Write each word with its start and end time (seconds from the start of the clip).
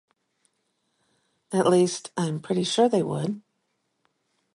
At 1.53 1.67
least, 1.67 2.09
I'm 2.17 2.39
pretty 2.41 2.63
sure 2.63 2.89
they 2.89 3.03
would. 3.03 3.43